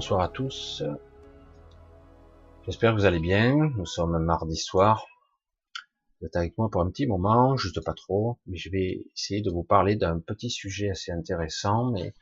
[0.00, 0.82] bonsoir à tous.
[2.64, 3.54] J'espère que vous allez bien.
[3.76, 5.04] Nous sommes mardi soir.
[6.18, 9.42] Vous êtes avec moi pour un petit moment, juste pas trop, mais je vais essayer
[9.42, 12.14] de vous parler d'un petit sujet assez intéressant, mais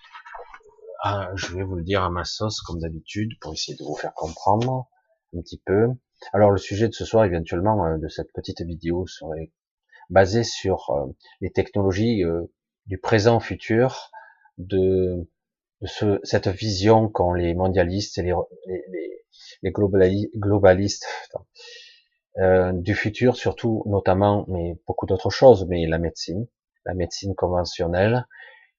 [1.05, 3.95] ah, je vais vous le dire à ma sauce comme d'habitude pour essayer de vous
[3.95, 4.89] faire comprendre
[5.37, 5.87] un petit peu.
[6.33, 9.53] Alors le sujet de ce soir, éventuellement, euh, de cette petite vidéo serait
[10.11, 11.07] basé sur euh,
[11.41, 12.43] les technologies euh,
[12.87, 14.11] du présent futur
[14.57, 15.38] de de
[15.85, 18.35] ce, cette vision qu'ont les mondialistes et les,
[18.67, 19.25] les,
[19.63, 21.07] les globalistes
[22.39, 26.47] euh, du futur, surtout notamment, mais beaucoup d'autres choses, mais la médecine,
[26.85, 28.27] la médecine conventionnelle,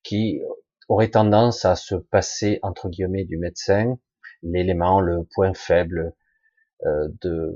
[0.03, 0.41] qui
[0.87, 3.97] aurait tendance à se passer entre guillemets du médecin,
[4.43, 6.13] l'élément, le point faible
[6.85, 7.53] euh, de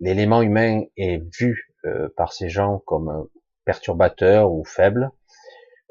[0.00, 3.28] l'élément humain est vu euh, par ces gens comme
[3.64, 5.10] perturbateur ou faible,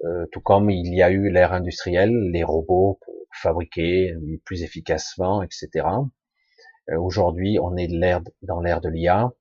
[0.03, 5.43] euh, tout comme il y a eu l'ère industrielle, les robots pour fabriquer plus efficacement,
[5.43, 5.69] etc.
[6.89, 7.87] Euh, aujourd'hui, on est
[8.41, 9.31] dans l'ère de l'IA.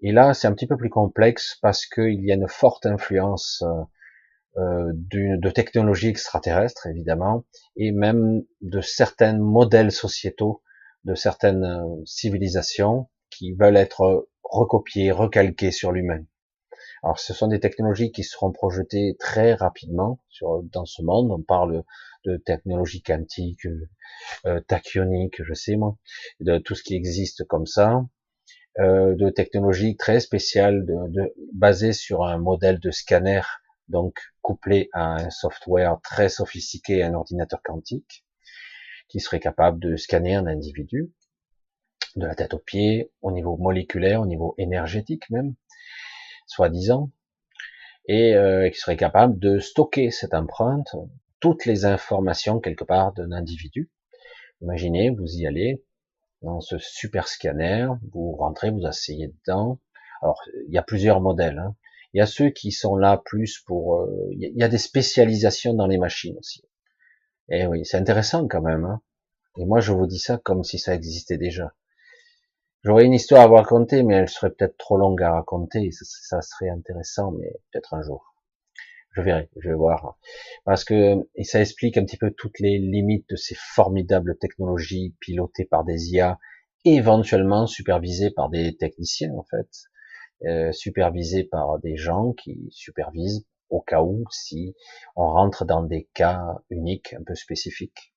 [0.00, 3.62] Et là, c'est un petit peu plus complexe parce qu'il y a une forte influence
[4.56, 7.44] euh, de technologies extraterrestres, évidemment,
[7.76, 10.62] et même de certains modèles sociétaux,
[11.04, 16.24] de certaines civilisations qui veulent être recopiés, recalqués sur l'humain.
[17.02, 21.32] Alors, ce sont des technologies qui seront projetées très rapidement sur, dans ce monde.
[21.32, 21.82] On parle
[22.24, 23.66] de technologie quantique,
[24.46, 25.96] euh, tachyonique, je sais moi,
[26.40, 28.04] de tout ce qui existe comme ça,
[28.78, 33.42] euh, de technologies très spéciales, de, de, basées sur un modèle de scanner,
[33.88, 38.24] donc couplé à un software très sophistiqué, un ordinateur quantique,
[39.08, 41.12] qui serait capable de scanner un individu,
[42.14, 45.54] de la tête aux pieds, au niveau moléculaire, au niveau énergétique même,
[46.52, 47.10] soi-disant,
[48.06, 50.94] et euh, qui serait capable de stocker cette empreinte,
[51.40, 53.90] toutes les informations quelque part d'un individu.
[54.60, 55.84] Imaginez, vous y allez
[56.42, 59.80] dans ce super scanner, vous rentrez, vous asseyez dedans.
[60.20, 61.58] Alors, il y a plusieurs modèles.
[61.58, 61.76] Hein.
[62.12, 64.02] Il y a ceux qui sont là plus pour...
[64.02, 66.64] Euh, il y a des spécialisations dans les machines aussi.
[67.48, 68.84] Et oui, c'est intéressant quand même.
[68.84, 69.00] Hein.
[69.56, 71.74] Et moi, je vous dis ça comme si ça existait déjà.
[72.84, 75.90] J'aurais une histoire à vous raconter, mais elle serait peut-être trop longue à raconter.
[75.92, 78.34] Ça, serait intéressant, mais peut-être un jour.
[79.12, 80.18] Je verrai, je vais voir.
[80.64, 85.14] Parce que et ça explique un petit peu toutes les limites de ces formidables technologies
[85.20, 86.38] pilotées par des IA,
[86.84, 89.68] éventuellement supervisées par des techniciens en fait,
[90.46, 94.74] euh, supervisées par des gens qui supervisent au cas où si
[95.14, 98.12] on rentre dans des cas uniques, un peu spécifiques.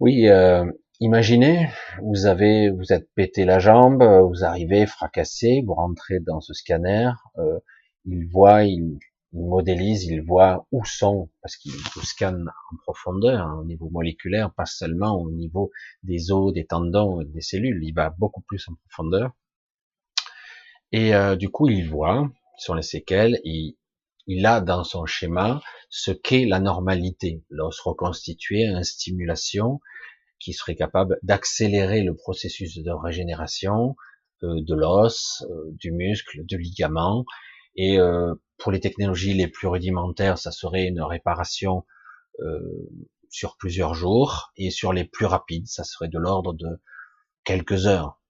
[0.00, 0.64] Oui, euh,
[1.00, 1.68] Imaginez,
[2.02, 7.10] vous avez, vous êtes pété la jambe, vous arrivez fracassé, vous rentrez dans ce scanner,
[7.36, 7.58] euh,
[8.06, 8.98] il voit, il,
[9.34, 14.52] modélise, il voit où sont, parce qu'il vous scanne en profondeur, hein, au niveau moléculaire,
[14.54, 15.70] pas seulement au niveau
[16.02, 19.32] des os, des tendons, des cellules, il va beaucoup plus en profondeur.
[20.92, 23.76] Et euh, du coup, il voit sur les séquelles, il,
[24.26, 29.80] il a dans son schéma ce qu'est la normalité, l'os reconstitué, une stimulation,
[30.38, 33.96] qui serait capable d'accélérer le processus de régénération
[34.42, 37.24] euh, de l'os, euh, du muscle, de ligament.
[37.74, 41.84] Et euh, pour les technologies les plus rudimentaires, ça serait une réparation
[43.30, 44.52] sur plusieurs jours.
[44.56, 46.80] Et sur les plus rapides, ça serait de l'ordre de
[47.44, 48.20] quelques heures.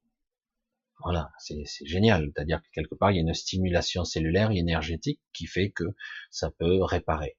[1.02, 2.30] Voilà, c'est génial.
[2.34, 5.84] C'est-à-dire que quelque part, il y a une stimulation cellulaire et énergétique qui fait que
[6.30, 7.36] ça peut réparer.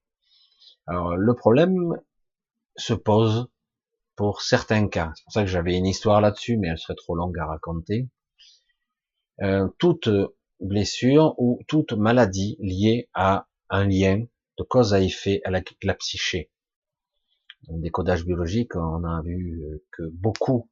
[0.87, 1.93] Alors, le problème
[2.75, 3.47] se pose
[4.17, 5.13] pour certains cas.
[5.15, 8.09] C'est pour ça que j'avais une histoire là-dessus, mais elle serait trop longue à raconter.
[9.41, 10.09] Euh, toute
[10.59, 14.25] blessure ou toute maladie liée à un lien
[14.57, 15.61] de cause à effet à la,
[15.93, 16.49] psyché.
[17.67, 19.61] Dans le décodage biologique, on a vu
[19.91, 20.67] que beaucoup,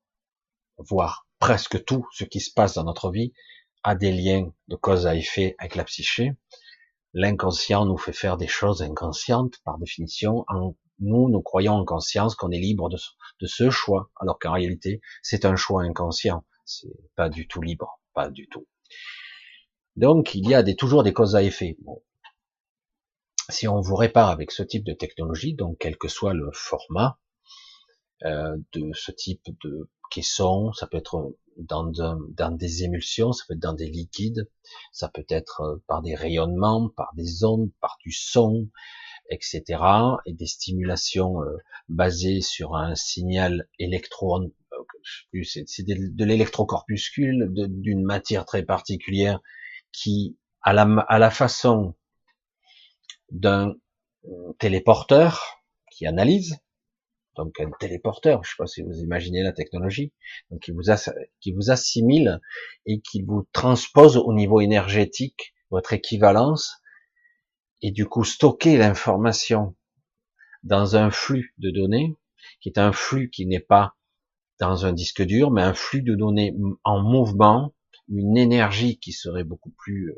[0.80, 3.32] voire presque tout ce qui se passe dans notre vie
[3.84, 6.34] a des liens de cause à effet avec la psyché.
[7.14, 12.36] L'inconscient nous fait faire des choses inconscientes par définition en nous, nous croyons en conscience
[12.36, 12.98] qu'on est libre de,
[13.48, 16.46] ce choix, alors qu'en réalité, c'est un choix inconscient.
[16.66, 18.68] C'est pas du tout libre, pas du tout.
[19.96, 21.78] Donc, il y a toujours des causes à effet.
[23.50, 27.20] Si on vous répare avec ce type de technologie, donc quel que soit le format
[28.24, 33.62] euh, de ce type de caisson, ça peut être dans, des émulsions, ça peut être
[33.62, 34.50] dans des liquides,
[34.92, 38.70] ça peut être euh, par des rayonnements, par des ondes, par du son,
[39.30, 39.64] etc.
[40.26, 41.58] et des stimulations euh,
[41.90, 49.40] basées sur un signal électron, euh, c'est de l'électrocorpuscule d'une matière très particulière
[49.92, 51.96] qui, à à la façon
[53.32, 53.76] d'un
[54.60, 55.62] téléporteur
[55.92, 56.58] qui analyse,
[57.36, 60.12] donc un téléporteur, je sais pas si vous imaginez la technologie,
[60.50, 60.84] donc qui vous,
[61.42, 62.40] qui vous assimile
[62.86, 66.82] et qui vous transpose au niveau énergétique votre équivalence
[67.82, 69.76] et du coup stocker l'information
[70.64, 72.16] dans un flux de données
[72.62, 73.96] qui est un flux qui n'est pas
[74.60, 77.74] dans un disque dur, mais un flux de données en mouvement,
[78.08, 80.16] une énergie qui serait beaucoup plus euh,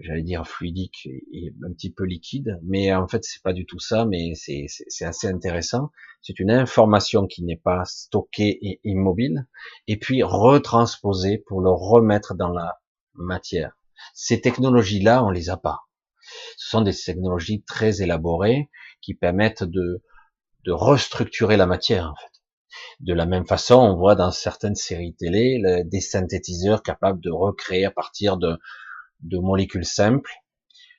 [0.00, 3.78] j'allais dire fluidique et un petit peu liquide, mais en fait c'est pas du tout
[3.78, 5.90] ça, mais c'est assez intéressant.
[6.22, 9.46] C'est une information qui n'est pas stockée et immobile,
[9.86, 12.78] et puis retransposée pour le remettre dans la
[13.14, 13.76] matière.
[14.14, 15.80] Ces technologies-là, on les a pas.
[16.56, 18.70] Ce sont des technologies très élaborées
[19.02, 20.02] qui permettent de,
[20.64, 22.30] de restructurer la matière, en fait.
[23.00, 27.84] De la même façon, on voit dans certaines séries télé des synthétiseurs capables de recréer
[27.84, 28.58] à partir de,
[29.24, 30.32] de molécules simples,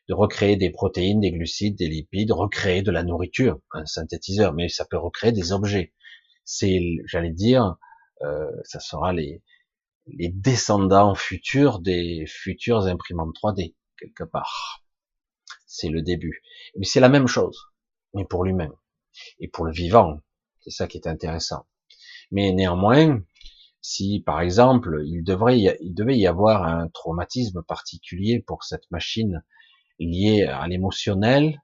[0.09, 4.69] de recréer des protéines, des glucides, des lipides, recréer de la nourriture, un synthétiseur, mais
[4.69, 5.93] ça peut recréer des objets.
[6.43, 7.77] C'est, j'allais dire,
[8.21, 9.41] euh, ça sera les,
[10.07, 14.85] les descendants futurs des futures imprimantes 3D, quelque part.
[15.65, 16.41] C'est le début.
[16.77, 17.59] Mais c'est la même chose,
[18.13, 18.73] mais pour lui-même.
[19.39, 20.19] Et pour le vivant.
[20.61, 21.67] C'est ça qui est intéressant.
[22.31, 23.21] Mais néanmoins,
[23.87, 29.43] si par exemple il devrait il devait y avoir un traumatisme particulier pour cette machine
[29.99, 31.61] liée à l'émotionnel,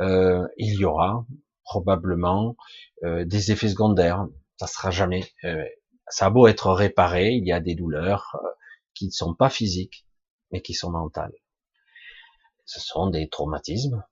[0.00, 1.26] euh, il y aura
[1.64, 2.56] probablement
[3.02, 4.28] euh, des effets secondaires.
[4.58, 5.24] Ça sera jamais.
[5.42, 5.64] Euh,
[6.08, 8.46] ça a beau être réparé, il y a des douleurs euh,
[8.94, 10.06] qui ne sont pas physiques,
[10.52, 11.34] mais qui sont mentales.
[12.64, 14.04] Ce sont des traumatismes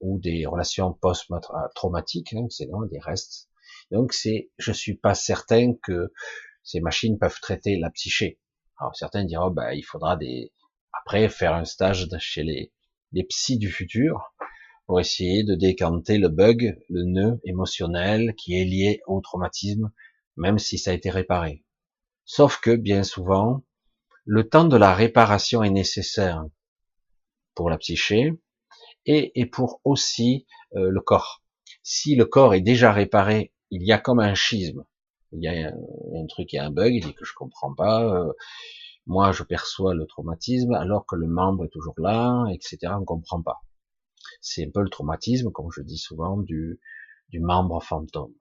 [0.00, 3.48] ou des relations post-traumatiques, hein, c'est des restes.
[3.90, 6.12] Donc c'est, je suis pas certain que
[6.62, 8.38] ces machines peuvent traiter la psyché.
[8.78, 10.18] Alors certains diront, bah, il faudra
[10.92, 12.72] après faire un stage chez les,
[13.12, 14.34] les psys du futur
[14.86, 19.92] pour essayer de décanter le bug, le nœud émotionnel qui est lié au traumatisme,
[20.36, 21.64] même si ça a été réparé.
[22.24, 23.62] Sauf que bien souvent,
[24.24, 26.44] le temps de la réparation est nécessaire
[27.54, 28.32] pour la psyché
[29.06, 31.42] et, et pour aussi euh, le corps.
[31.82, 34.84] Si le corps est déjà réparé, il y a comme un schisme
[35.32, 37.74] il y a un, truc, il y a un bug, il dit que je comprends
[37.74, 38.02] pas.
[38.02, 38.32] Euh,
[39.06, 42.92] moi, je perçois le traumatisme alors que le membre est toujours là, etc.
[43.00, 43.60] On comprend pas.
[44.40, 46.80] C'est un peu le traumatisme, comme je dis souvent, du,
[47.28, 48.34] du membre fantôme.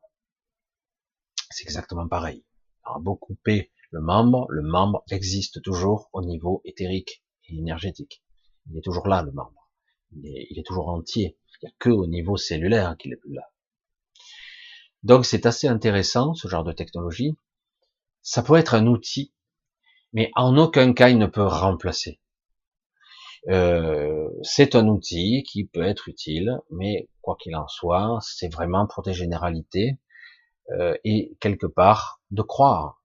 [1.49, 2.45] C'est exactement pareil.
[2.85, 8.23] On a beau couper le membre, le membre existe toujours au niveau éthérique et énergétique.
[8.69, 9.71] Il est toujours là, le membre.
[10.11, 11.37] Il est, il est toujours entier.
[11.61, 13.51] Il n'y a que au niveau cellulaire qu'il est plus là.
[15.03, 17.37] Donc c'est assez intéressant, ce genre de technologie.
[18.21, 19.33] Ça peut être un outil,
[20.13, 22.19] mais en aucun cas il ne peut remplacer.
[23.47, 28.85] Euh, c'est un outil qui peut être utile, mais quoi qu'il en soit, c'est vraiment
[28.85, 29.97] pour des généralités
[30.71, 33.01] euh, et quelque part de croire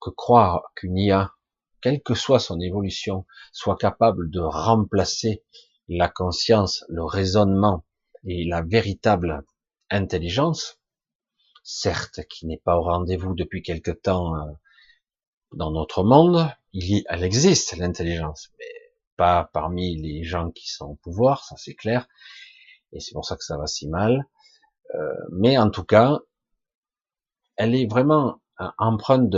[0.00, 1.34] que croire qu'une IA,
[1.82, 5.44] quelle que soit son évolution, soit capable de remplacer
[5.88, 7.84] la conscience, le raisonnement
[8.26, 9.44] et la véritable
[9.90, 10.79] intelligence,
[11.70, 14.52] certes qui n'est pas au rendez-vous depuis quelque temps euh,
[15.52, 20.86] dans notre monde, il y, elle existe l'intelligence, mais pas parmi les gens qui sont
[20.86, 22.08] au pouvoir, ça c'est clair,
[22.92, 24.26] et c'est pour ça que ça va si mal.
[24.94, 26.18] Euh, mais en tout cas,
[27.56, 28.40] elle est vraiment
[28.78, 29.30] empreinte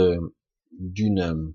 [0.71, 1.53] d'une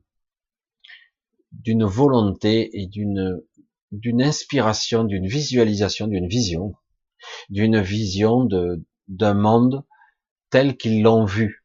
[1.53, 3.43] d'une volonté et d'une
[3.91, 6.77] d'une inspiration, d'une visualisation, d'une vision,
[7.49, 9.85] d'une vision de d'un monde
[10.51, 11.65] tel qu'ils l'ont vu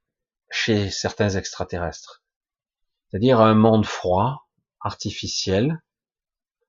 [0.50, 2.24] chez certains extraterrestres.
[3.10, 4.48] C'est-à-dire un monde froid,
[4.80, 5.82] artificiel.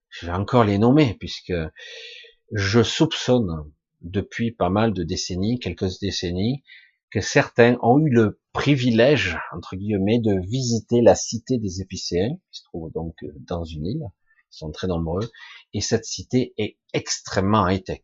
[0.08, 1.54] Je vais encore les nommer puisque
[2.52, 6.62] je soupçonne depuis pas mal de décennies, quelques décennies,
[7.10, 12.60] que certains ont eu le privilège, entre guillemets, de visiter la cité des épicéens, qui
[12.60, 15.30] se trouve donc dans une île, ils sont très nombreux,
[15.72, 18.02] et cette cité est extrêmement high-tech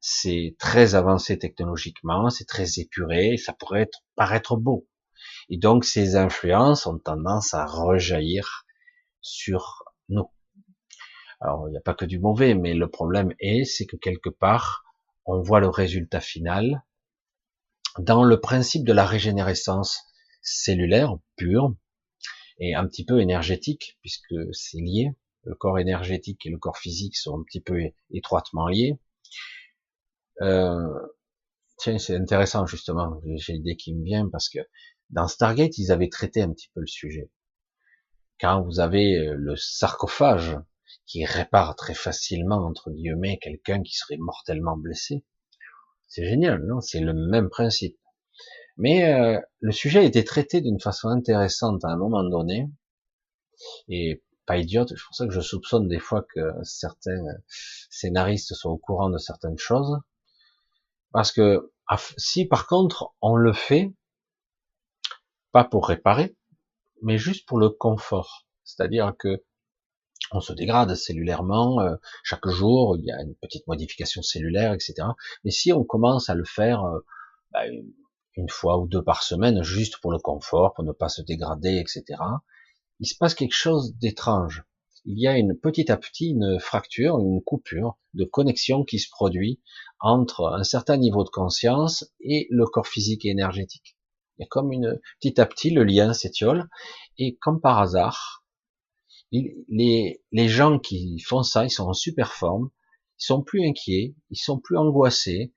[0.00, 4.86] c'est très avancé technologiquement, c'est très épuré, ça pourrait paraître beau.
[5.48, 8.64] Et donc ces influences ont tendance à rejaillir
[9.20, 10.30] sur nous.
[11.40, 14.30] Alors il n'y a pas que du mauvais, mais le problème est, c'est que quelque
[14.30, 14.84] part,
[15.26, 16.82] on voit le résultat final
[17.98, 20.00] dans le principe de la régénérescence
[20.42, 21.74] cellulaire pure
[22.58, 25.10] et un petit peu énergétique, puisque c'est lié.
[25.44, 27.80] Le corps énergétique et le corps physique sont un petit peu
[28.12, 28.98] étroitement liés.
[30.42, 30.88] Euh,
[31.78, 34.60] tiens, c'est intéressant justement, j'ai l'idée qui me vient parce que
[35.10, 37.30] dans Stargate, ils avaient traité un petit peu le sujet.
[38.40, 40.56] Quand vous avez euh, le sarcophage
[41.06, 45.24] qui répare très facilement, entre guillemets, quelqu'un qui serait mortellement blessé,
[46.08, 46.80] C'est génial, non?
[46.82, 47.96] C'est le même principe.
[48.76, 52.68] Mais euh, le sujet a été traité d'une façon intéressante à un moment donné,
[53.88, 54.88] et pas idiote.
[54.90, 57.22] C'est pour ça que je soupçonne des fois que certains
[57.90, 59.98] scénaristes sont au courant de certaines choses,
[61.12, 61.72] parce que
[62.16, 63.92] si par contre on le fait,
[65.52, 66.36] pas pour réparer,
[67.02, 69.42] mais juste pour le confort, c'est-à-dire que
[70.32, 74.94] on se dégrade cellulairement, euh, chaque jour il y a une petite modification cellulaire, etc.
[75.44, 77.00] Mais si on commence à le faire euh,
[77.50, 77.62] bah,
[78.36, 81.78] une fois ou deux par semaine, juste pour le confort, pour ne pas se dégrader,
[81.78, 82.04] etc.,
[83.00, 84.62] il se passe quelque chose d'étrange.
[85.04, 89.08] Il y a une petit à petit une fracture, une coupure de connexion qui se
[89.10, 89.60] produit
[89.98, 93.96] entre un certain niveau de conscience et le corps physique et énergétique.
[94.36, 96.68] Il y a comme une petit à petit le lien s'étiole
[97.18, 98.44] et comme par hasard,
[99.32, 102.70] les, les gens qui font ça, ils sont en super forme,
[103.20, 105.52] ils sont plus inquiets, ils sont plus angoissés,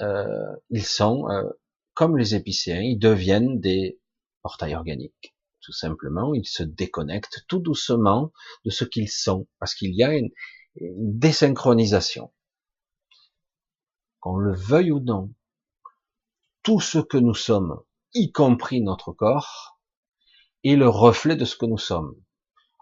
[0.00, 1.48] euh, ils sont euh,
[1.94, 4.00] comme les épicéens, ils deviennent des
[4.42, 5.34] portails organiques.
[5.70, 8.32] Tout simplement, ils se déconnectent tout doucement
[8.64, 10.30] de ce qu'ils sont, parce qu'il y a une,
[10.74, 12.32] désynchronisation.
[14.18, 15.32] Qu'on le veuille ou non,
[16.64, 17.80] tout ce que nous sommes,
[18.14, 19.78] y compris notre corps,
[20.64, 22.20] est le reflet de ce que nous sommes.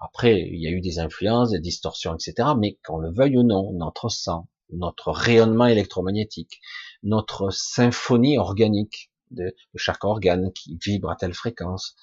[0.01, 2.55] Après, il y a eu des influences, des distorsions, etc.
[2.57, 6.59] Mais qu'on le veuille ou non, notre sang, notre rayonnement électromagnétique,
[7.03, 11.95] notre symphonie organique de, chaque organe qui vibre à telle fréquence,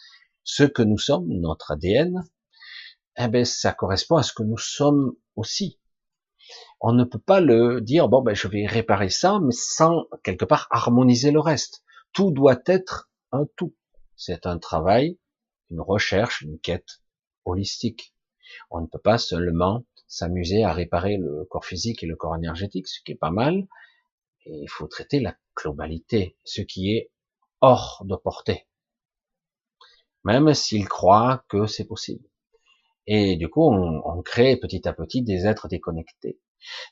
[0.45, 2.23] ce que nous sommes, notre ADN,
[3.17, 5.79] eh ben, ça correspond à ce que nous sommes aussi.
[6.79, 10.45] On ne peut pas le dire, bon, ben, je vais réparer ça, mais sans, quelque
[10.45, 11.83] part, harmoniser le reste.
[12.13, 13.75] Tout doit être un tout.
[14.15, 15.17] C'est un travail,
[15.71, 17.01] une recherche, une quête
[17.43, 18.13] holistique.
[18.69, 22.87] On ne peut pas seulement s'amuser à réparer le corps physique et le corps énergétique,
[22.87, 23.67] ce qui est pas mal.
[24.45, 27.11] Il faut traiter la globalité, ce qui est
[27.61, 28.67] hors de portée.
[30.25, 32.27] Même s'ils croient que c'est possible.
[33.07, 36.39] Et du coup, on, on, crée petit à petit des êtres déconnectés.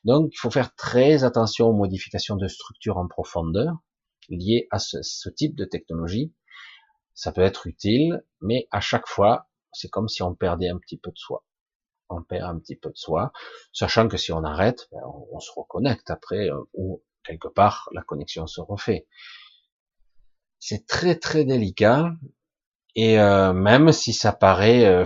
[0.03, 3.75] Donc, il faut faire très attention aux modifications de structure en profondeur
[4.29, 6.33] liées à ce, type de technologie.
[7.13, 10.97] Ça peut être utile, mais à chaque fois, c'est comme si on perdait un petit
[10.97, 11.45] peu de soi.
[12.09, 13.31] On perd un petit peu de soi,
[13.71, 18.01] sachant que si on arrête, ben, on, se reconnecte après, euh, ou quelque part la
[18.03, 19.07] connexion se refait.
[20.59, 22.11] C'est très très délicat,
[22.95, 25.05] et euh, même si ça paraît euh,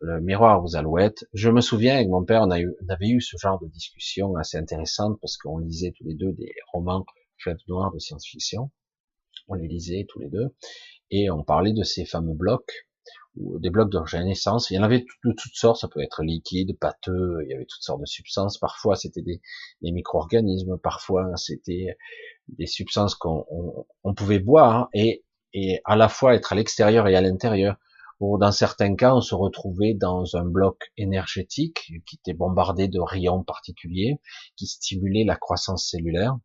[0.00, 3.08] le miroir aux alouettes, je me souviens avec mon père, on, a eu, on avait
[3.08, 7.04] eu ce genre de discussion assez intéressante parce qu'on lisait tous les deux des romans
[7.38, 8.70] fleuve noirs de science-fiction.
[9.48, 10.54] On les lisait tous les deux
[11.10, 12.88] et on parlait de ces fameux blocs
[13.60, 14.70] des blocs de renaissance.
[14.70, 17.66] Il y en avait de toutes sortes, ça peut être liquide, pâteux, il y avait
[17.66, 18.58] toutes sortes de substances.
[18.58, 19.40] Parfois, c'était des,
[19.82, 21.96] micro-organismes, parfois, c'était
[22.48, 23.44] des substances qu'on
[24.04, 25.24] on, pouvait boire et,
[25.54, 27.76] et à la fois être à l'extérieur et à l'intérieur.
[28.20, 32.98] Ou dans certains cas, on se retrouvait dans un bloc énergétique qui était bombardé de
[33.00, 34.20] rayons particuliers
[34.56, 36.36] qui stimulaient la croissance cellulaire.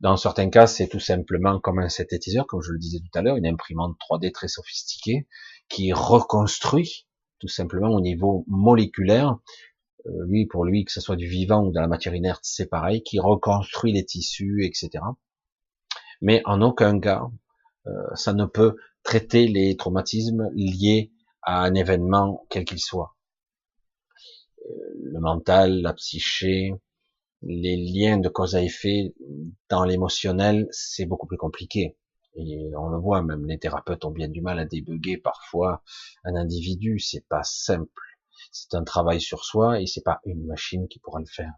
[0.00, 3.22] Dans certains cas, c'est tout simplement comme un synthétiseur, comme je le disais tout à
[3.22, 5.26] l'heure, une imprimante 3D très sophistiquée
[5.68, 7.06] qui reconstruit
[7.38, 9.38] tout simplement au niveau moléculaire.
[10.06, 12.68] Euh, lui, pour lui, que ce soit du vivant ou de la matière inerte, c'est
[12.68, 15.04] pareil, qui reconstruit les tissus, etc.
[16.20, 17.28] Mais en aucun cas,
[18.14, 21.12] ça ne peut traiter les traumatismes liés
[21.42, 23.16] à un événement quel qu'il soit.
[24.64, 26.72] Euh, le mental, la psyché,
[27.42, 29.14] les liens de cause à effet
[29.68, 31.96] dans l'émotionnel, c'est beaucoup plus compliqué.
[32.34, 35.82] Et on le voit, même les thérapeutes ont bien du mal à débugger parfois
[36.24, 36.98] un individu.
[36.98, 38.02] C'est pas simple.
[38.52, 41.52] C'est un travail sur soi et c'est pas une machine qui pourra le faire.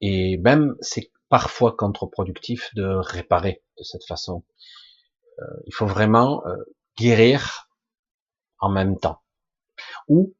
[0.00, 4.44] Et même, c'est parfois contre-productif de réparer de cette façon.
[5.40, 6.54] Euh, il faut vraiment euh,
[6.96, 7.68] guérir
[8.60, 9.20] en même temps.
[10.06, 10.32] Ou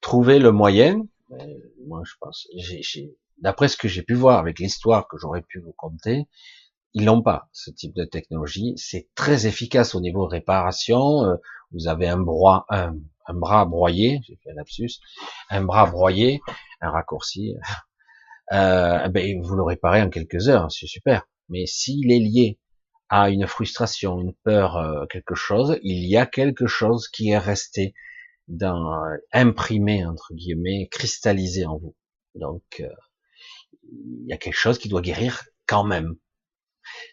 [0.00, 1.00] trouver le moyen,
[1.86, 2.48] moi je pense,
[3.38, 6.26] d'après ce que j'ai pu voir avec l'histoire que j'aurais pu vous conter,
[6.92, 8.74] ils n'ont pas ce type de technologie.
[8.76, 11.22] C'est très efficace au niveau réparation.
[11.22, 11.36] Euh,
[11.70, 12.94] vous avez un bras, un,
[13.28, 14.98] bras broyé, j'ai fait un lapsus,
[15.50, 16.40] un bras broyé,
[16.80, 17.54] un raccourci.
[18.52, 21.26] Euh, ben, vous le réparez en quelques heures, c'est super.
[21.48, 22.58] Mais s'il est lié
[23.08, 27.38] à une frustration, une peur, euh, quelque chose, il y a quelque chose qui est
[27.38, 27.94] resté
[28.48, 31.96] dans, imprimé entre guillemets, cristallisé en vous.
[32.34, 32.88] Donc, euh,
[33.84, 36.14] il y a quelque chose qui doit guérir quand même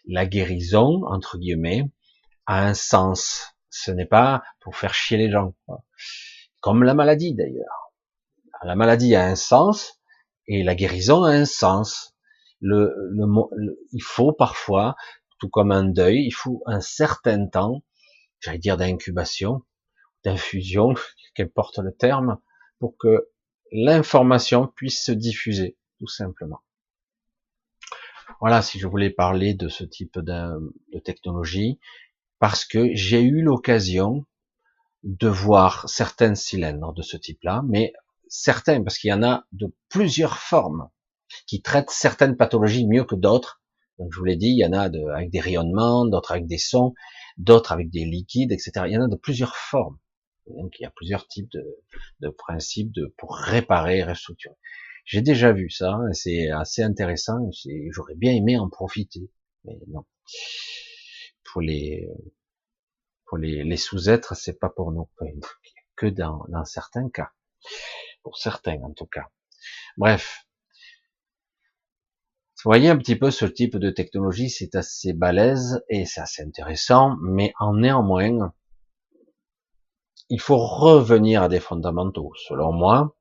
[0.06, 1.84] la guérison, entre guillemets,
[2.46, 3.54] a un sens.
[3.70, 5.54] Ce n'est pas pour faire chier les gens.
[6.60, 7.92] Comme la maladie d'ailleurs.
[8.62, 9.99] La maladie a un sens
[10.50, 12.14] et la guérison a un sens.
[12.60, 14.96] le, le, il faut parfois,
[15.38, 17.82] tout comme un deuil, il faut un certain temps,
[18.40, 19.62] j'allais dire d'incubation,
[20.24, 20.94] d'infusion,
[21.34, 22.38] qu'importe le terme,
[22.80, 23.28] pour que
[23.70, 26.60] l'information puisse se diffuser, tout simplement.
[28.40, 31.78] Voilà, si je voulais parler de ce type de, technologie,
[32.40, 34.26] parce que j'ai eu l'occasion
[35.04, 37.92] de voir certains cylindres de ce type-là, mais
[38.30, 40.88] certains, parce qu'il y en a de plusieurs formes
[41.46, 43.60] qui traitent certaines pathologies mieux que d'autres.
[43.98, 46.46] Donc je vous l'ai dit, il y en a de, avec des rayonnements, d'autres avec
[46.46, 46.94] des sons,
[47.36, 48.72] d'autres avec des liquides, etc.
[48.86, 49.98] Il y en a de plusieurs formes.
[50.46, 51.62] Donc il y a plusieurs types de,
[52.20, 54.56] de principes de, pour réparer restructurer.
[55.04, 57.50] J'ai déjà vu ça, c'est assez intéressant,
[57.90, 59.30] j'aurais bien aimé en profiter,
[59.64, 60.04] mais non.
[61.44, 62.08] Pour les,
[63.26, 65.08] pour les, les sous-êtres, c'est pas pour nous,
[65.96, 67.30] que dans, dans certains cas.
[68.22, 69.28] Pour certains, en tout cas.
[69.96, 70.44] Bref.
[72.62, 76.42] Vous voyez un petit peu ce type de technologie, c'est assez balèze et c'est assez
[76.42, 78.52] intéressant, mais en néanmoins,
[80.28, 82.32] il faut revenir à des fondamentaux.
[82.46, 83.16] Selon moi,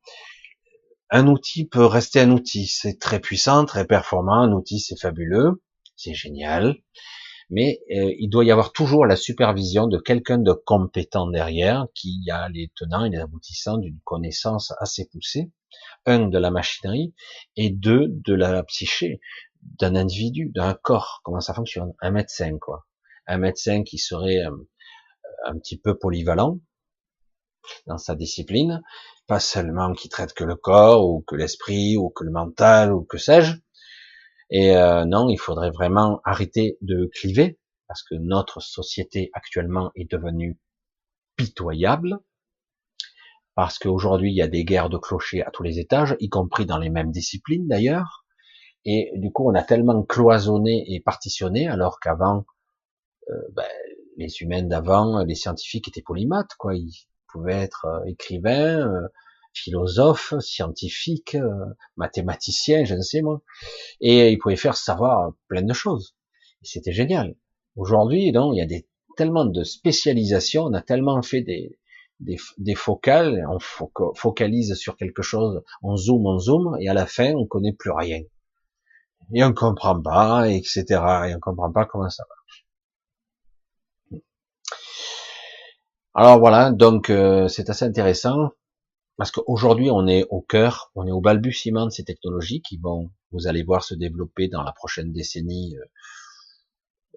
[1.10, 2.68] un outil peut rester un outil.
[2.68, 4.42] C'est très puissant, très performant.
[4.42, 5.64] Un outil, c'est fabuleux,
[5.96, 6.76] c'est génial.
[7.50, 12.22] Mais euh, il doit y avoir toujours la supervision de quelqu'un de compétent derrière, qui
[12.32, 15.52] a les tenants et les aboutissants d'une connaissance assez poussée.
[16.06, 17.14] Un, de la machinerie,
[17.56, 19.20] et deux, de la psyché,
[19.62, 21.94] d'un individu, d'un corps, comment ça fonctionne?
[22.02, 22.88] Un médecin, quoi.
[23.28, 24.70] Un médecin qui serait euh,
[25.46, 26.60] un petit peu polyvalent,
[27.88, 28.82] dans sa discipline,
[29.28, 33.04] pas seulement qui traite que le corps ou que l'esprit ou que le mental ou
[33.04, 33.54] que sais-je.
[34.50, 40.10] Et euh, non, il faudrait vraiment arrêter de cliver parce que notre société actuellement est
[40.10, 40.60] devenue
[41.36, 42.20] pitoyable.
[43.56, 46.66] Parce qu'aujourd'hui, il y a des guerres de clochers à tous les étages, y compris
[46.66, 48.26] dans les mêmes disciplines d'ailleurs.
[48.86, 52.46] Et du coup, on a tellement cloisonné et partitionné, alors qu'avant,
[53.30, 53.66] euh, ben,
[54.18, 56.76] les humains d'avant, les scientifiques étaient polymathes, quoi.
[56.76, 56.94] Ils,
[57.32, 59.08] pouvait être euh, écrivain, euh,
[59.54, 61.66] philosophe, scientifique, euh,
[61.98, 63.42] mathématicien, je ne sais moi.
[64.02, 66.16] Et il pouvait faire savoir plein de choses.
[66.62, 67.36] C'était génial.
[67.76, 68.80] Aujourd'hui, donc, il y a
[69.18, 71.78] tellement de spécialisation, on a tellement fait des,
[72.20, 73.60] des, des focales, on
[74.16, 77.92] focalise sur quelque chose, on zoome, on zoome, et à la fin, on connaît plus
[77.92, 78.22] rien.
[79.34, 80.84] Et on comprend pas, etc.
[81.28, 82.36] Et on comprend pas comment ça va.
[86.16, 88.52] Alors voilà, donc euh, c'est assez intéressant
[89.20, 93.12] parce qu'aujourd'hui on est au cœur, on est au balbutiement de ces technologies qui vont,
[93.34, 95.76] vous allez voir, se développer dans la prochaine décennie.
[95.76, 95.84] Euh,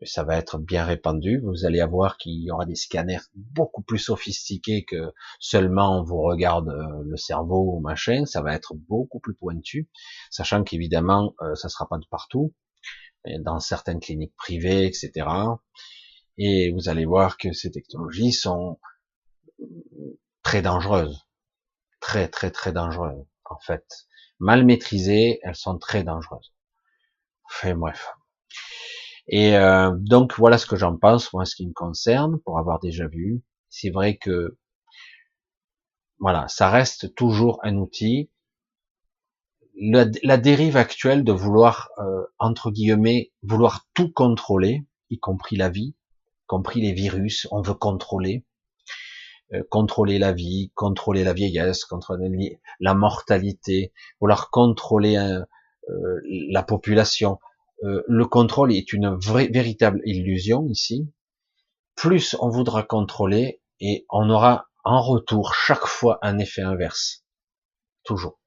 [0.05, 1.41] ça va être bien répandu.
[1.45, 6.21] Vous allez avoir qu'il y aura des scanners beaucoup plus sophistiqués que seulement on vous
[6.21, 8.27] regarde euh, le cerveau ou machin.
[8.27, 9.89] Ça va être beaucoup plus pointu,
[10.29, 12.53] sachant qu'évidemment ça sera pas de partout,
[13.45, 15.13] dans certaines cliniques privées, etc.
[16.37, 18.81] Et vous allez voir que ces technologies sont
[20.43, 21.29] très dangereuses.
[22.03, 23.87] Très, très, très dangereuses, en fait.
[24.41, 26.53] Mal maîtrisées, elles sont très dangereuses.
[27.47, 28.11] Enfin, bref.
[29.29, 32.81] Et euh, donc, voilà ce que j'en pense, moi, ce qui me concerne, pour avoir
[32.81, 33.45] déjà vu.
[33.69, 34.59] C'est vrai que,
[36.19, 38.31] voilà, ça reste toujours un outil.
[39.77, 45.95] La, dérive actuelle de vouloir, euh, entre guillemets, vouloir tout contrôler, y compris la vie,
[46.47, 48.45] compris les virus, on veut contrôler,
[49.71, 55.43] contrôler la vie, contrôler la vieillesse, contrôler la mortalité, vouloir contrôler euh,
[55.91, 57.39] euh, la population.
[57.83, 61.13] le contrôle est une vraie, véritable illusion ici.
[61.97, 67.25] Plus on voudra contrôler et on aura en retour chaque fois un effet inverse.
[68.05, 68.39] Toujours.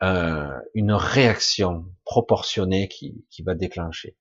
[0.00, 4.16] une réaction proportionnée qui, qui va déclencher.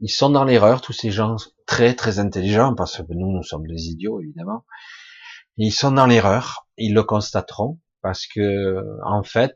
[0.00, 3.66] Ils sont dans l'erreur, tous ces gens très très intelligents, parce que nous, nous sommes
[3.66, 4.64] des idiots, évidemment.
[5.56, 9.54] Ils sont dans l'erreur, ils le constateront, parce que en fait,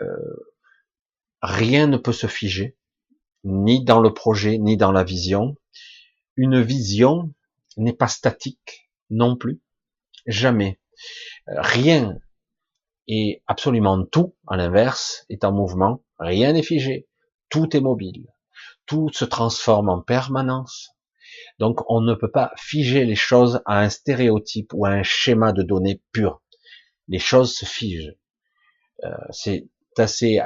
[0.00, 0.06] euh,
[1.42, 2.78] rien ne peut se figer,
[3.44, 5.56] ni dans le projet, ni dans la vision.
[6.36, 7.34] Une vision
[7.76, 9.60] n'est pas statique non plus,
[10.26, 10.80] jamais.
[11.46, 12.18] Rien
[13.06, 16.02] et absolument tout, à l'inverse, est en mouvement.
[16.18, 17.06] Rien n'est figé,
[17.50, 18.31] tout est mobile
[18.86, 20.90] tout se transforme en permanence.
[21.58, 25.52] Donc on ne peut pas figer les choses à un stéréotype ou à un schéma
[25.52, 26.42] de données pur.
[27.08, 28.16] Les choses se figent.
[29.04, 29.68] Euh, c'est
[29.98, 30.40] assez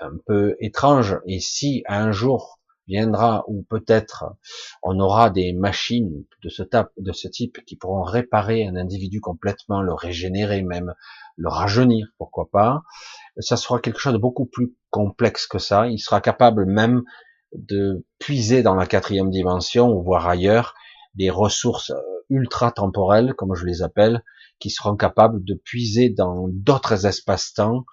[0.00, 1.18] un peu étrange.
[1.26, 4.24] Et si un jour viendra où peut-être
[4.82, 6.62] on aura des machines de ce,
[6.96, 10.94] de ce type qui pourront réparer un individu complètement, le régénérer même,
[11.36, 12.82] le rajeunir, pourquoi pas,
[13.38, 15.86] ça sera quelque chose de beaucoup plus complexe que ça.
[15.86, 17.02] Il sera capable même
[17.54, 20.74] de puiser dans la quatrième dimension, ou voire ailleurs,
[21.14, 24.22] des ressources euh, ultra temporelles, comme je les appelle,
[24.58, 27.84] qui seront capables de puiser dans d'autres espaces-temps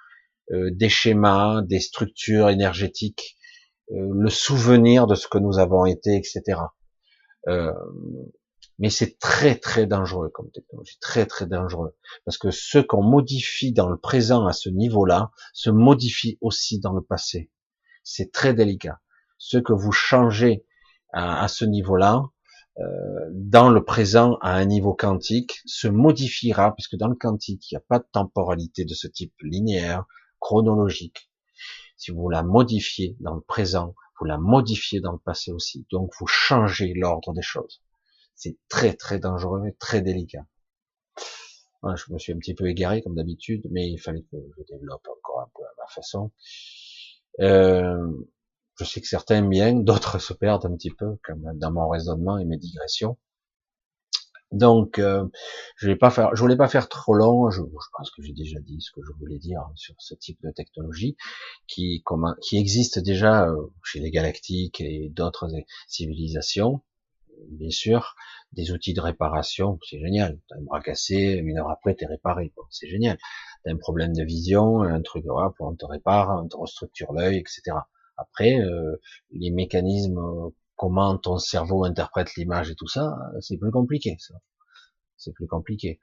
[0.52, 3.38] euh, des schémas, des structures énergétiques,
[3.92, 6.60] euh, le souvenir de ce que nous avons été, etc.
[8.78, 13.72] Mais c'est très très dangereux comme technologie, très très dangereux, parce que ce qu'on modifie
[13.72, 17.52] dans le présent à ce niveau-là se modifie aussi dans le passé.
[18.04, 19.00] C'est très délicat.
[19.48, 20.66] Ce que vous changez
[21.14, 22.24] à, ce niveau-là,
[22.80, 22.84] euh,
[23.32, 27.78] dans le présent à un niveau quantique, se modifiera, puisque dans le quantique, il n'y
[27.78, 30.06] a pas de temporalité de ce type linéaire,
[30.40, 31.30] chronologique.
[31.96, 35.86] Si vous la modifiez dans le présent, vous la modifiez dans le passé aussi.
[35.92, 37.84] Donc vous changez l'ordre des choses.
[38.34, 40.48] C'est très très dangereux et très délicat.
[41.84, 45.08] je me suis un petit peu égaré comme d'habitude, mais il fallait que je développe
[45.08, 46.32] encore un peu à ma façon.
[47.42, 48.08] Euh,
[48.78, 52.38] je sais que certains bien, d'autres se perdent un petit peu, comme dans mon raisonnement
[52.38, 53.18] et mes digressions.
[54.52, 55.26] Donc, euh,
[55.76, 57.50] je vais pas faire, je voulais pas faire trop long.
[57.50, 57.62] Je,
[57.98, 61.18] pense que j'ai déjà dit ce que je voulais dire sur ce type de technologie
[61.68, 62.04] qui,
[62.42, 65.50] qui existe déjà euh, chez les galactiques et d'autres
[65.88, 66.82] civilisations.
[67.50, 68.16] Bien sûr,
[68.54, 70.40] des outils de réparation, c'est génial.
[70.48, 73.18] T'as un bras cassé, une heure après t'es réparé, c'est génial.
[73.64, 75.26] T'as un problème de vision, un truc,
[75.60, 77.78] on te répare, on te restructure l'œil, etc.
[78.18, 78.96] Après, euh,
[79.32, 84.18] les mécanismes, euh, comment ton cerveau interprète l'image et tout ça, c'est plus compliqué.
[84.20, 84.36] Ça.
[85.18, 86.00] C'est plus compliqué.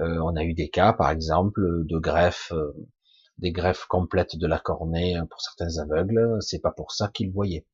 [0.00, 2.52] Euh, on a eu des cas, par exemple, de greffe,
[3.38, 6.38] des greffes complètes de la cornée pour certains aveugles.
[6.40, 7.66] C'est pas pour ça qu'ils voyaient.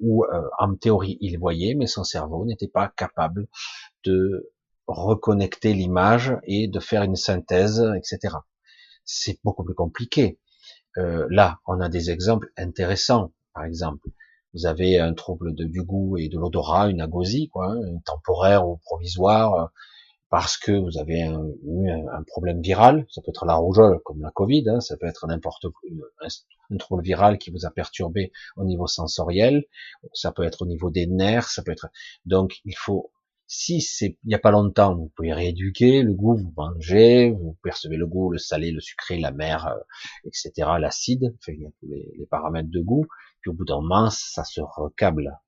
[0.00, 0.24] Ou
[0.58, 3.46] en théorie, ils voyaient, mais son cerveau n'était pas capable
[4.04, 4.50] de
[4.86, 8.34] reconnecter l'image et de faire une synthèse, etc.
[9.04, 10.40] C'est beaucoup plus compliqué.
[10.96, 13.32] Euh, là, on a des exemples intéressants.
[13.54, 14.08] Par exemple,
[14.54, 18.78] vous avez un trouble du goût et de l'odorat, une agosie, quoi, hein, temporaire ou
[18.78, 19.66] provisoire, euh,
[20.30, 21.42] parce que vous avez un,
[22.12, 23.06] un, problème viral.
[23.10, 24.64] Ça peut être la rougeole, comme la Covid.
[24.68, 26.28] Hein, ça peut être n'importe un,
[26.70, 29.64] un trouble viral qui vous a perturbé au niveau sensoriel.
[30.12, 31.48] Ça peut être au niveau des nerfs.
[31.48, 31.88] Ça peut être.
[32.26, 33.10] Donc, il faut
[33.48, 37.56] si c'est il n'y a pas longtemps, vous pouvez rééduquer le goût, vous mangez, vous
[37.62, 39.74] percevez le goût, le salé, le sucré, la mer, euh,
[40.26, 43.06] etc., l'acide, enfin, il y a tous les, paramètres de goût,
[43.40, 45.38] puis au bout d'un moment, ça se recable.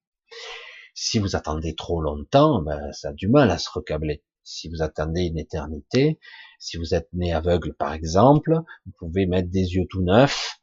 [0.95, 4.25] Si vous attendez trop longtemps, ben, ça a du mal à se recabler.
[4.45, 6.19] Si vous attendez une éternité,
[6.59, 10.59] si vous êtes né aveugle par exemple, vous pouvez mettre des yeux tout neufs,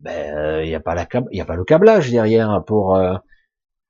[0.00, 3.16] ben il n'y a pas la y a pas le câblage derrière pour euh,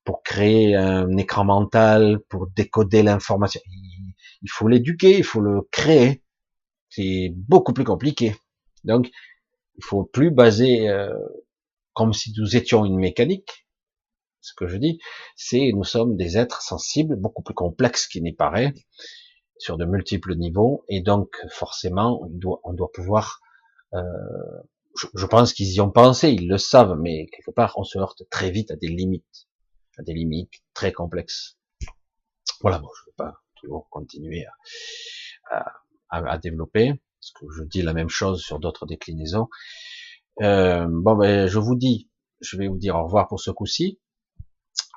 [0.09, 3.61] pour créer un écran mental, pour décoder l'information.
[4.41, 6.23] Il faut l'éduquer, il faut le créer.
[6.89, 8.35] C'est beaucoup plus compliqué.
[8.85, 9.11] Donc,
[9.77, 11.13] il faut plus baser euh,
[11.93, 13.67] comme si nous étions une mécanique.
[14.41, 14.99] Ce que je dis,
[15.37, 18.73] c'est nous sommes des êtres sensibles, beaucoup plus complexes qu'il n'y paraît,
[19.59, 22.23] sur de multiples niveaux, et donc forcément,
[22.65, 23.43] on doit, pouvoir.
[23.93, 24.01] Euh,
[25.15, 28.23] je, pense qu'ils y ont pensé, ils le savent, mais quelque part, on se heurte
[28.31, 29.48] très vite à des limites
[30.03, 31.59] des limites très complexes.
[32.61, 34.47] Voilà, bon, je ne vais pas toujours continuer
[35.51, 35.65] à,
[36.11, 39.49] à, à, développer, parce que je dis la même chose sur d'autres déclinaisons.
[40.41, 44.01] Euh, bon, ben, je vous dis, je vais vous dire au revoir pour ce coup-ci.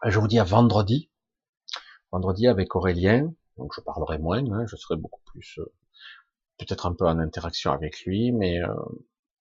[0.05, 1.11] Je vous dis à vendredi,
[2.11, 3.33] vendredi avec Aurélien.
[3.57, 5.71] Donc je parlerai moins, hein, je serai beaucoup plus, euh,
[6.57, 8.73] peut-être un peu en interaction avec lui, mais euh,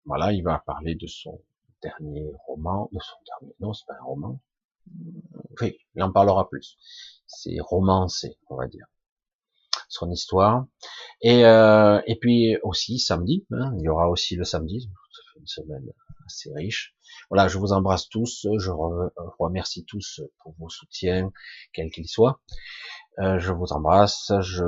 [0.04, 1.40] voilà, il va parler de son
[1.82, 4.40] dernier roman, de son dernier, non, c'est pas un roman,
[5.60, 6.78] oui, il en parlera plus.
[7.26, 8.86] C'est romancé, on va dire,
[9.88, 10.66] son histoire.
[11.22, 14.90] Et, euh, et puis aussi samedi, hein, il y aura aussi le samedi,
[15.38, 15.92] une semaine
[16.26, 16.94] assez riche.
[17.28, 18.70] Voilà, je vous embrasse tous, je
[19.38, 21.32] remercie tous pour vos soutiens,
[21.72, 22.40] quels qu'ils soient.
[23.18, 24.64] Euh, je vous embrasse, je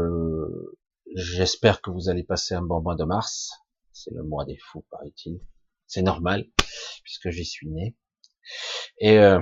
[1.15, 3.51] j'espère que vous allez passer un bon mois de mars.
[3.93, 5.41] C'est le mois des fous, paraît-il.
[5.87, 6.47] C'est normal,
[7.05, 7.97] puisque j'y suis né.
[8.99, 9.41] Et euh,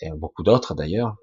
[0.00, 1.16] et beaucoup d'autres d'ailleurs.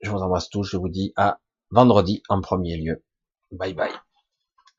[0.00, 3.04] Je vous embrasse tous, je vous dis à vendredi en premier lieu.
[3.50, 3.92] Bye bye.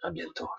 [0.04, 0.50] À bientôt.